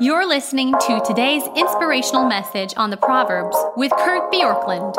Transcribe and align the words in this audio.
You're 0.00 0.28
listening 0.28 0.74
to 0.74 1.02
today's 1.04 1.42
inspirational 1.56 2.24
message 2.24 2.72
on 2.76 2.90
the 2.90 2.96
Proverbs 2.96 3.56
with 3.76 3.90
Kurt 3.90 4.30
Bjorklund. 4.30 4.94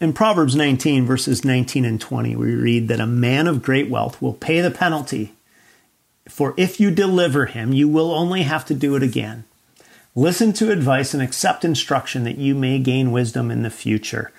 In 0.00 0.12
Proverbs 0.12 0.54
19, 0.54 1.04
verses 1.04 1.44
19 1.44 1.84
and 1.84 2.00
20, 2.00 2.36
we 2.36 2.54
read 2.54 2.86
that 2.86 3.00
a 3.00 3.08
man 3.08 3.48
of 3.48 3.60
great 3.60 3.90
wealth 3.90 4.22
will 4.22 4.34
pay 4.34 4.60
the 4.60 4.70
penalty, 4.70 5.32
for 6.28 6.54
if 6.56 6.78
you 6.78 6.92
deliver 6.92 7.46
him, 7.46 7.72
you 7.72 7.88
will 7.88 8.12
only 8.12 8.42
have 8.42 8.64
to 8.66 8.74
do 8.74 8.94
it 8.94 9.02
again. 9.02 9.42
Listen 10.14 10.52
to 10.52 10.70
advice 10.70 11.12
and 11.12 11.20
accept 11.24 11.64
instruction 11.64 12.22
that 12.22 12.38
you 12.38 12.54
may 12.54 12.78
gain 12.78 13.10
wisdom 13.10 13.50
in 13.50 13.62
the 13.62 13.68
future. 13.70 14.30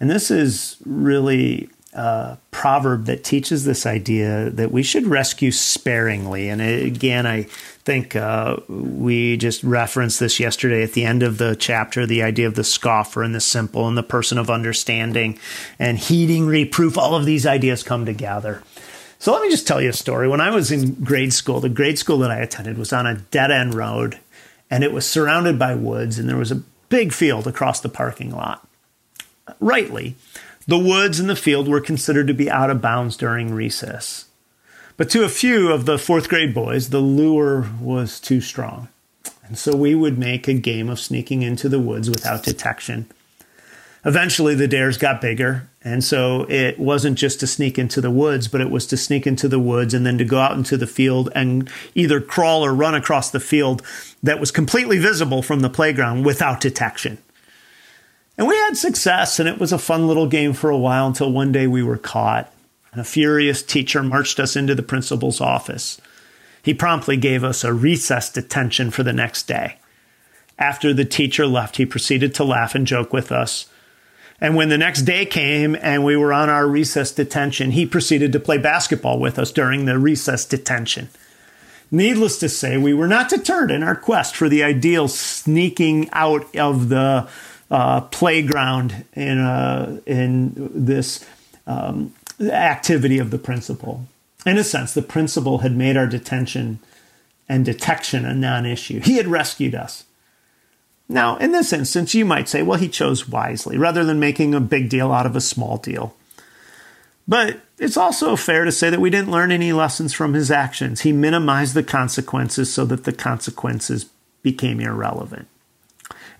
And 0.00 0.10
this 0.10 0.28
is 0.28 0.76
really 0.84 1.70
uh, 1.92 2.36
proverb 2.50 3.06
that 3.06 3.24
teaches 3.24 3.64
this 3.64 3.84
idea 3.84 4.50
that 4.50 4.70
we 4.70 4.82
should 4.82 5.06
rescue 5.06 5.50
sparingly. 5.50 6.48
And 6.48 6.60
again, 6.60 7.26
I 7.26 7.44
think 7.84 8.14
uh, 8.14 8.58
we 8.68 9.36
just 9.36 9.64
referenced 9.64 10.20
this 10.20 10.38
yesterday 10.38 10.82
at 10.82 10.92
the 10.92 11.04
end 11.04 11.22
of 11.22 11.38
the 11.38 11.56
chapter 11.56 12.06
the 12.06 12.22
idea 12.22 12.46
of 12.46 12.54
the 12.54 12.64
scoffer 12.64 13.22
and 13.22 13.34
the 13.34 13.40
simple 13.40 13.88
and 13.88 13.96
the 13.96 14.02
person 14.02 14.38
of 14.38 14.50
understanding 14.50 15.38
and 15.78 15.98
heeding 15.98 16.46
reproof. 16.46 16.96
All 16.96 17.16
of 17.16 17.24
these 17.24 17.46
ideas 17.46 17.82
come 17.82 18.06
together. 18.06 18.62
So 19.18 19.32
let 19.32 19.42
me 19.42 19.50
just 19.50 19.66
tell 19.66 19.82
you 19.82 19.90
a 19.90 19.94
story. 19.94 20.28
When 20.28 20.40
I 20.40 20.50
was 20.50 20.70
in 20.70 20.94
grade 20.94 21.32
school, 21.32 21.60
the 21.60 21.68
grade 21.68 21.98
school 21.98 22.18
that 22.18 22.30
I 22.30 22.38
attended 22.38 22.78
was 22.78 22.92
on 22.92 23.06
a 23.06 23.16
dead 23.16 23.50
end 23.50 23.74
road 23.74 24.18
and 24.70 24.84
it 24.84 24.92
was 24.92 25.06
surrounded 25.06 25.58
by 25.58 25.74
woods, 25.74 26.18
and 26.18 26.28
there 26.28 26.36
was 26.36 26.52
a 26.52 26.62
big 26.88 27.12
field 27.12 27.46
across 27.46 27.80
the 27.80 27.88
parking 27.88 28.30
lot. 28.30 28.66
Rightly, 29.58 30.14
the 30.66 30.78
woods 30.78 31.18
and 31.18 31.28
the 31.28 31.36
field 31.36 31.68
were 31.68 31.80
considered 31.80 32.26
to 32.26 32.34
be 32.34 32.50
out 32.50 32.70
of 32.70 32.82
bounds 32.82 33.16
during 33.16 33.52
recess. 33.54 34.26
But 34.96 35.08
to 35.10 35.24
a 35.24 35.30
few 35.30 35.72
of 35.72 35.86
the 35.86 35.98
fourth 35.98 36.28
grade 36.28 36.52
boys, 36.52 36.90
the 36.90 37.00
lure 37.00 37.70
was 37.80 38.20
too 38.20 38.40
strong. 38.40 38.88
And 39.42 39.58
so 39.58 39.74
we 39.74 39.94
would 39.94 40.18
make 40.18 40.46
a 40.46 40.54
game 40.54 40.88
of 40.88 41.00
sneaking 41.00 41.42
into 41.42 41.68
the 41.68 41.80
woods 41.80 42.10
without 42.10 42.42
detection. 42.42 43.10
Eventually, 44.04 44.54
the 44.54 44.68
dares 44.68 44.96
got 44.96 45.20
bigger. 45.20 45.68
And 45.82 46.04
so 46.04 46.42
it 46.50 46.78
wasn't 46.78 47.18
just 47.18 47.40
to 47.40 47.46
sneak 47.46 47.78
into 47.78 48.00
the 48.00 48.10
woods, 48.10 48.46
but 48.46 48.60
it 48.60 48.70
was 48.70 48.86
to 48.88 48.96
sneak 48.96 49.26
into 49.26 49.48
the 49.48 49.58
woods 49.58 49.94
and 49.94 50.04
then 50.04 50.18
to 50.18 50.24
go 50.24 50.38
out 50.38 50.56
into 50.56 50.76
the 50.76 50.86
field 50.86 51.30
and 51.34 51.70
either 51.94 52.20
crawl 52.20 52.64
or 52.64 52.74
run 52.74 52.94
across 52.94 53.30
the 53.30 53.40
field 53.40 53.82
that 54.22 54.38
was 54.38 54.50
completely 54.50 54.98
visible 54.98 55.42
from 55.42 55.60
the 55.60 55.70
playground 55.70 56.24
without 56.24 56.60
detection. 56.60 57.18
And 58.40 58.48
we 58.48 58.56
had 58.56 58.74
success, 58.74 59.38
and 59.38 59.46
it 59.46 59.58
was 59.58 59.70
a 59.70 59.78
fun 59.78 60.08
little 60.08 60.26
game 60.26 60.54
for 60.54 60.70
a 60.70 60.78
while 60.78 61.06
until 61.06 61.30
one 61.30 61.52
day 61.52 61.66
we 61.66 61.82
were 61.82 61.98
caught. 61.98 62.50
And 62.90 62.98
a 62.98 63.04
furious 63.04 63.62
teacher 63.62 64.02
marched 64.02 64.40
us 64.40 64.56
into 64.56 64.74
the 64.74 64.82
principal's 64.82 65.42
office. 65.42 66.00
He 66.62 66.72
promptly 66.72 67.18
gave 67.18 67.44
us 67.44 67.64
a 67.64 67.74
recess 67.74 68.32
detention 68.32 68.92
for 68.92 69.02
the 69.02 69.12
next 69.12 69.42
day. 69.42 69.76
After 70.58 70.94
the 70.94 71.04
teacher 71.04 71.46
left, 71.46 71.76
he 71.76 71.84
proceeded 71.84 72.34
to 72.36 72.44
laugh 72.44 72.74
and 72.74 72.86
joke 72.86 73.12
with 73.12 73.30
us. 73.30 73.66
And 74.40 74.56
when 74.56 74.70
the 74.70 74.78
next 74.78 75.02
day 75.02 75.26
came 75.26 75.76
and 75.78 76.02
we 76.02 76.16
were 76.16 76.32
on 76.32 76.48
our 76.48 76.66
recess 76.66 77.12
detention, 77.12 77.72
he 77.72 77.84
proceeded 77.84 78.32
to 78.32 78.40
play 78.40 78.56
basketball 78.56 79.18
with 79.18 79.38
us 79.38 79.52
during 79.52 79.84
the 79.84 79.98
recess 79.98 80.46
detention. 80.46 81.10
Needless 81.90 82.38
to 82.38 82.48
say, 82.48 82.78
we 82.78 82.94
were 82.94 83.08
not 83.08 83.28
deterred 83.28 83.70
in 83.70 83.82
our 83.82 83.96
quest 83.96 84.34
for 84.34 84.48
the 84.48 84.62
ideal 84.62 85.08
sneaking 85.08 86.08
out 86.12 86.56
of 86.56 86.88
the 86.88 87.28
uh, 87.70 88.00
playground 88.02 89.04
in 89.14 89.38
uh, 89.38 90.00
in 90.06 90.70
this 90.74 91.24
um, 91.66 92.12
activity 92.40 93.18
of 93.18 93.30
the 93.30 93.38
principal. 93.38 94.06
In 94.46 94.58
a 94.58 94.64
sense, 94.64 94.94
the 94.94 95.02
principal 95.02 95.58
had 95.58 95.76
made 95.76 95.96
our 95.96 96.06
detention 96.06 96.80
and 97.48 97.64
detection 97.64 98.24
a 98.24 98.34
non-issue. 98.34 99.00
He 99.00 99.16
had 99.16 99.26
rescued 99.26 99.74
us. 99.74 100.04
Now, 101.08 101.36
in 101.36 101.52
this 101.52 101.72
instance, 101.72 102.14
you 102.14 102.24
might 102.24 102.48
say, 102.48 102.62
well, 102.62 102.78
he 102.78 102.88
chose 102.88 103.28
wisely 103.28 103.76
rather 103.76 104.04
than 104.04 104.20
making 104.20 104.54
a 104.54 104.60
big 104.60 104.88
deal 104.88 105.12
out 105.12 105.26
of 105.26 105.36
a 105.36 105.40
small 105.40 105.76
deal. 105.76 106.14
But 107.26 107.60
it's 107.78 107.96
also 107.96 108.36
fair 108.36 108.64
to 108.64 108.72
say 108.72 108.88
that 108.88 109.00
we 109.00 109.10
didn't 109.10 109.30
learn 109.30 109.52
any 109.52 109.72
lessons 109.72 110.12
from 110.12 110.34
his 110.34 110.50
actions. 110.50 111.00
He 111.00 111.12
minimized 111.12 111.74
the 111.74 111.82
consequences 111.82 112.72
so 112.72 112.84
that 112.86 113.04
the 113.04 113.12
consequences 113.12 114.06
became 114.42 114.80
irrelevant 114.80 115.48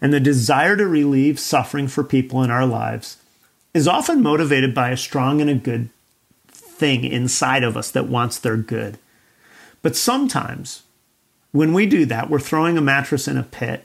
and 0.00 0.12
the 0.12 0.20
desire 0.20 0.76
to 0.76 0.86
relieve 0.86 1.38
suffering 1.38 1.88
for 1.88 2.02
people 2.04 2.42
in 2.42 2.50
our 2.50 2.66
lives 2.66 3.18
is 3.74 3.86
often 3.86 4.22
motivated 4.22 4.74
by 4.74 4.90
a 4.90 4.96
strong 4.96 5.40
and 5.40 5.50
a 5.50 5.54
good 5.54 5.90
thing 6.48 7.04
inside 7.04 7.62
of 7.62 7.76
us 7.76 7.90
that 7.90 8.08
wants 8.08 8.38
their 8.38 8.56
good. 8.56 8.98
But 9.82 9.96
sometimes 9.96 10.82
when 11.52 11.72
we 11.72 11.86
do 11.86 12.04
that, 12.06 12.30
we're 12.30 12.40
throwing 12.40 12.78
a 12.78 12.82
mattress 12.82 13.28
in 13.28 13.36
a 13.36 13.42
pit 13.42 13.84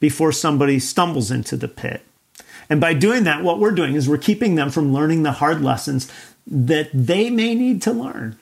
before 0.00 0.32
somebody 0.32 0.78
stumbles 0.78 1.30
into 1.30 1.56
the 1.56 1.68
pit. 1.68 2.02
And 2.68 2.80
by 2.80 2.94
doing 2.94 3.24
that, 3.24 3.42
what 3.42 3.58
we're 3.58 3.72
doing 3.72 3.94
is 3.94 4.08
we're 4.08 4.18
keeping 4.18 4.54
them 4.54 4.70
from 4.70 4.92
learning 4.92 5.22
the 5.22 5.32
hard 5.32 5.60
lessons 5.60 6.10
that 6.46 6.90
they 6.92 7.30
may 7.30 7.54
need 7.54 7.82
to 7.82 7.92
learn. 7.92 8.38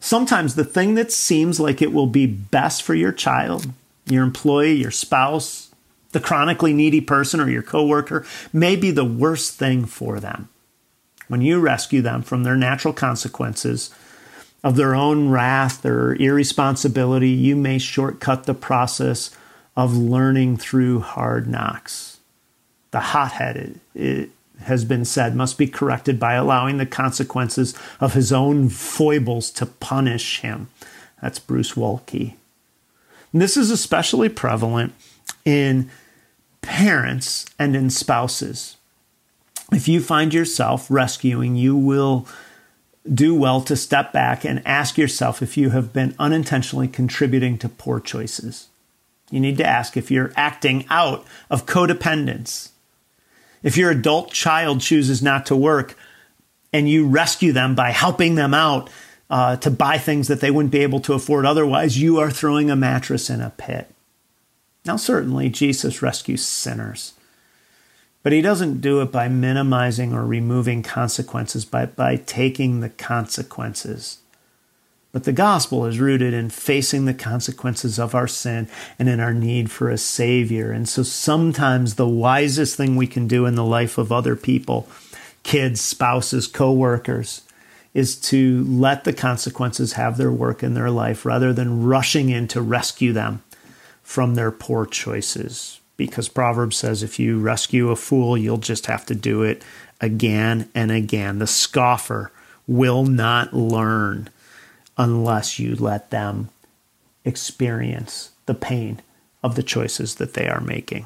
Sometimes 0.00 0.54
the 0.54 0.64
thing 0.64 0.94
that 0.94 1.12
seems 1.12 1.58
like 1.58 1.82
it 1.82 1.92
will 1.92 2.06
be 2.06 2.26
best 2.26 2.82
for 2.82 2.94
your 2.94 3.12
child, 3.12 3.66
your 4.06 4.22
employee, 4.22 4.74
your 4.74 4.90
spouse, 4.90 5.67
the 6.12 6.20
chronically 6.20 6.72
needy 6.72 7.00
person 7.00 7.40
or 7.40 7.50
your 7.50 7.62
coworker 7.62 8.24
may 8.52 8.76
be 8.76 8.90
the 8.90 9.04
worst 9.04 9.54
thing 9.58 9.84
for 9.84 10.20
them. 10.20 10.48
When 11.28 11.42
you 11.42 11.60
rescue 11.60 12.00
them 12.00 12.22
from 12.22 12.42
their 12.42 12.56
natural 12.56 12.94
consequences 12.94 13.90
of 14.64 14.76
their 14.76 14.94
own 14.94 15.28
wrath 15.28 15.84
or 15.84 16.14
irresponsibility, 16.14 17.30
you 17.30 17.54
may 17.54 17.78
shortcut 17.78 18.44
the 18.44 18.54
process 18.54 19.30
of 19.76 19.96
learning 19.96 20.56
through 20.56 21.00
hard 21.00 21.46
knocks. 21.46 22.18
The 22.90 23.00
hotheaded, 23.00 23.80
it 23.94 24.30
has 24.62 24.84
been 24.84 25.04
said, 25.04 25.36
must 25.36 25.58
be 25.58 25.68
corrected 25.68 26.18
by 26.18 26.34
allowing 26.34 26.78
the 26.78 26.86
consequences 26.86 27.74
of 28.00 28.14
his 28.14 28.32
own 28.32 28.70
foibles 28.70 29.50
to 29.52 29.66
punish 29.66 30.40
him. 30.40 30.68
That's 31.20 31.38
Bruce 31.38 31.74
Waltke. 31.74 32.34
And 33.32 33.42
this 33.42 33.56
is 33.56 33.70
especially 33.70 34.30
prevalent 34.30 34.94
in 35.44 35.90
parents 36.62 37.46
and 37.58 37.74
in 37.74 37.90
spouses. 37.90 38.76
If 39.72 39.88
you 39.88 40.00
find 40.00 40.32
yourself 40.32 40.90
rescuing, 40.90 41.56
you 41.56 41.76
will 41.76 42.26
do 43.12 43.34
well 43.34 43.60
to 43.62 43.76
step 43.76 44.12
back 44.12 44.44
and 44.44 44.66
ask 44.66 44.98
yourself 44.98 45.42
if 45.42 45.56
you 45.56 45.70
have 45.70 45.92
been 45.92 46.14
unintentionally 46.18 46.88
contributing 46.88 47.58
to 47.58 47.68
poor 47.68 48.00
choices. 48.00 48.68
You 49.30 49.40
need 49.40 49.58
to 49.58 49.66
ask 49.66 49.96
if 49.96 50.10
you're 50.10 50.32
acting 50.36 50.86
out 50.88 51.24
of 51.50 51.66
codependence. 51.66 52.70
If 53.62 53.76
your 53.76 53.90
adult 53.90 54.32
child 54.32 54.80
chooses 54.80 55.22
not 55.22 55.46
to 55.46 55.56
work 55.56 55.96
and 56.72 56.88
you 56.88 57.08
rescue 57.08 57.52
them 57.52 57.74
by 57.74 57.90
helping 57.90 58.34
them 58.36 58.54
out 58.54 58.90
uh, 59.30 59.56
to 59.56 59.70
buy 59.70 59.98
things 59.98 60.28
that 60.28 60.40
they 60.40 60.50
wouldn't 60.50 60.72
be 60.72 60.78
able 60.78 61.00
to 61.00 61.14
afford 61.14 61.44
otherwise, 61.44 62.00
you 62.00 62.18
are 62.18 62.30
throwing 62.30 62.70
a 62.70 62.76
mattress 62.76 63.28
in 63.28 63.40
a 63.40 63.50
pit. 63.50 63.90
Now, 64.88 64.96
certainly, 64.96 65.50
Jesus 65.50 66.00
rescues 66.00 66.42
sinners, 66.42 67.12
but 68.22 68.32
he 68.32 68.40
doesn't 68.40 68.80
do 68.80 69.02
it 69.02 69.12
by 69.12 69.28
minimizing 69.28 70.14
or 70.14 70.24
removing 70.24 70.82
consequences, 70.82 71.66
but 71.66 71.94
by 71.94 72.16
taking 72.16 72.80
the 72.80 72.88
consequences. 72.88 74.20
But 75.12 75.24
the 75.24 75.32
gospel 75.32 75.84
is 75.84 76.00
rooted 76.00 76.32
in 76.32 76.48
facing 76.48 77.04
the 77.04 77.12
consequences 77.12 77.98
of 77.98 78.14
our 78.14 78.26
sin 78.26 78.66
and 78.98 79.10
in 79.10 79.20
our 79.20 79.34
need 79.34 79.70
for 79.70 79.90
a 79.90 79.98
Savior. 79.98 80.72
And 80.72 80.88
so 80.88 81.02
sometimes 81.02 81.96
the 81.96 82.08
wisest 82.08 82.74
thing 82.78 82.96
we 82.96 83.06
can 83.06 83.28
do 83.28 83.44
in 83.44 83.56
the 83.56 83.66
life 83.66 83.98
of 83.98 84.10
other 84.10 84.36
people, 84.36 84.88
kids, 85.42 85.82
spouses, 85.82 86.46
co 86.46 86.72
workers, 86.72 87.42
is 87.92 88.16
to 88.16 88.64
let 88.64 89.04
the 89.04 89.12
consequences 89.12 89.92
have 89.92 90.16
their 90.16 90.32
work 90.32 90.62
in 90.62 90.72
their 90.72 90.90
life 90.90 91.26
rather 91.26 91.52
than 91.52 91.84
rushing 91.84 92.30
in 92.30 92.48
to 92.48 92.62
rescue 92.62 93.12
them 93.12 93.42
from 94.08 94.36
their 94.36 94.50
poor 94.50 94.86
choices. 94.86 95.80
Because 95.98 96.30
Proverbs 96.30 96.78
says 96.78 97.02
if 97.02 97.18
you 97.18 97.38
rescue 97.38 97.90
a 97.90 97.96
fool, 97.96 98.38
you'll 98.38 98.56
just 98.56 98.86
have 98.86 99.04
to 99.04 99.14
do 99.14 99.42
it 99.42 99.62
again 100.00 100.70
and 100.74 100.90
again. 100.90 101.40
The 101.40 101.46
scoffer 101.46 102.32
will 102.66 103.04
not 103.04 103.52
learn 103.52 104.30
unless 104.96 105.58
you 105.58 105.76
let 105.76 106.08
them 106.08 106.48
experience 107.26 108.30
the 108.46 108.54
pain 108.54 109.02
of 109.42 109.56
the 109.56 109.62
choices 109.62 110.14
that 110.14 110.32
they 110.32 110.48
are 110.48 110.62
making. 110.62 111.04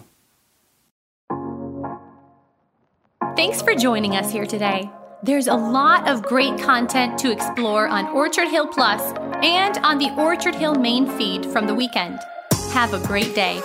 Thanks 3.34 3.60
for 3.62 3.74
joining 3.74 4.14
us 4.14 4.30
here 4.30 4.46
today. 4.46 4.88
There's 5.24 5.48
a 5.48 5.54
lot 5.54 6.08
of 6.08 6.22
great 6.22 6.56
content 6.60 7.18
to 7.18 7.32
explore 7.32 7.88
on 7.88 8.06
Orchard 8.10 8.46
Hill 8.46 8.68
Plus 8.68 9.02
and 9.42 9.76
on 9.78 9.98
the 9.98 10.14
Orchard 10.16 10.54
Hill 10.54 10.76
main 10.76 11.08
feed 11.18 11.44
from 11.46 11.66
the 11.66 11.74
weekend. 11.74 12.20
Have 12.72 12.94
a 12.94 13.06
great 13.06 13.34
day. 13.34 13.60